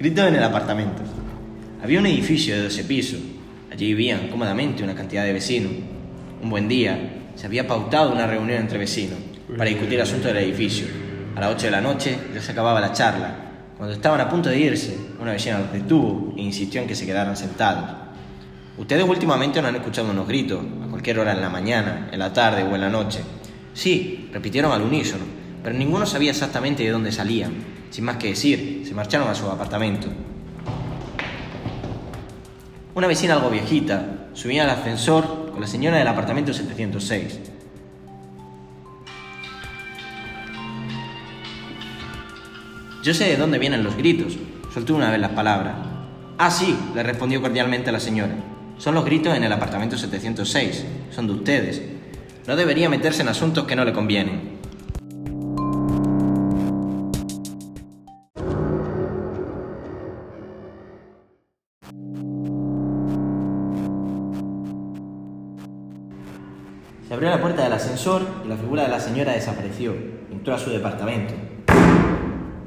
[0.00, 1.02] Gritó en el apartamento.
[1.82, 3.20] Había un edificio de 12 pisos.
[3.70, 5.72] Allí vivían cómodamente una cantidad de vecinos.
[6.42, 6.98] Un buen día
[7.34, 9.18] se había pautado una reunión entre vecinos
[9.58, 10.86] para discutir el asunto del edificio.
[11.36, 13.34] A las 8 de la noche ya se acababa la charla.
[13.76, 17.04] Cuando estaban a punto de irse, una vecina los detuvo e insistió en que se
[17.04, 17.84] quedaran sentados.
[18.78, 22.32] Ustedes últimamente no han escuchado unos gritos, a cualquier hora en la mañana, en la
[22.32, 23.20] tarde o en la noche.
[23.80, 25.24] Sí, repitieron al unísono,
[25.62, 27.54] pero ninguno sabía exactamente de dónde salían.
[27.88, 30.06] Sin más que decir, se marcharon a su apartamento.
[32.94, 37.38] Una vecina algo viejita subía al ascensor con la señora del apartamento 706.
[43.02, 44.36] Yo sé de dónde vienen los gritos,
[44.74, 45.76] soltó una vez las palabras.
[46.36, 48.34] Ah, sí, le respondió cordialmente la señora.
[48.76, 51.99] Son los gritos en el apartamento 706, son de ustedes.
[52.50, 54.58] No debería meterse en asuntos que no le convienen.
[67.06, 69.94] Se abrió la puerta del ascensor y la figura de la señora desapareció.
[70.32, 71.34] Entró a su departamento.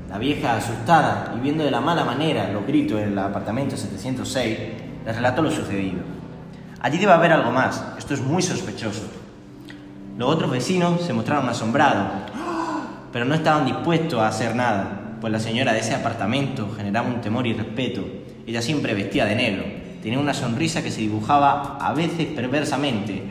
[0.07, 4.59] La vieja, asustada y viendo de la mala manera los gritos en el apartamento 706,
[5.05, 5.99] le relató lo sucedido.
[6.79, 7.83] Allí debe haber algo más.
[7.97, 9.22] Esto es muy sospechoso.
[10.15, 12.07] Los otros vecinos se mostraron asombrados,
[13.11, 17.19] pero no estaban dispuestos a hacer nada, pues la señora de ese apartamento generaba un
[17.19, 18.05] temor y respeto.
[18.45, 19.63] Ella siempre vestía de negro,
[20.03, 23.23] tenía una sonrisa que se dibujaba a veces perversamente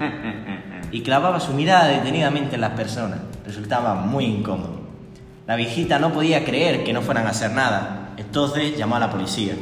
[0.91, 3.20] y clavaba su mirada detenidamente en las personas.
[3.46, 4.80] Resultaba muy incómodo.
[5.46, 9.11] La viejita no podía creer que no fueran a hacer nada, entonces llamó a la
[9.11, 9.55] policía.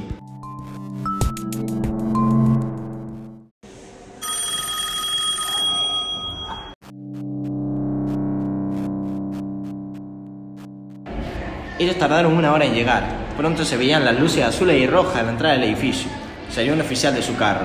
[11.80, 13.04] Ellos tardaron una hora en llegar.
[13.38, 16.10] Pronto se veían las luces azules y rojas a la entrada del edificio.
[16.50, 17.64] Salió un oficial de su carro.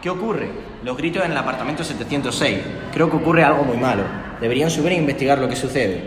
[0.00, 0.48] ¿Qué ocurre?
[0.84, 2.58] Los gritos en el apartamento 706.
[2.92, 4.04] Creo que ocurre algo muy malo.
[4.40, 6.04] Deberían subir e investigar lo que sucede.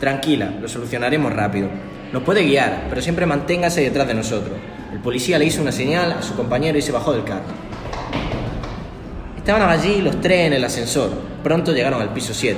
[0.00, 1.68] Tranquila, lo solucionaremos rápido.
[2.10, 4.56] Nos puede guiar, pero siempre manténgase detrás de nosotros.
[4.94, 7.44] El policía le hizo una señal a su compañero y se bajó del carro.
[9.36, 11.10] Estaban allí los tres en el ascensor.
[11.42, 12.56] Pronto llegaron al piso 7.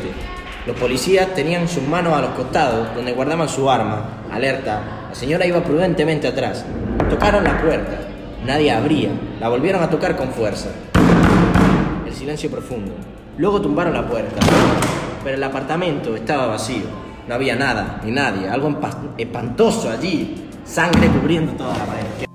[0.66, 4.24] Los policías tenían sus manos a los costados, donde guardaban su arma.
[4.30, 6.66] Alerta, la señora iba prudentemente atrás.
[7.08, 7.98] Tocaron la puerta.
[8.44, 9.08] Nadie abría.
[9.40, 10.68] La volvieron a tocar con fuerza.
[12.06, 12.92] El silencio profundo.
[13.38, 14.36] Luego tumbaron la puerta.
[15.24, 16.84] Pero el apartamento estaba vacío.
[17.26, 18.46] No había nada, ni nadie.
[18.46, 18.78] Algo
[19.16, 20.46] espantoso allí.
[20.64, 22.26] Sangre cubriendo toda la pared.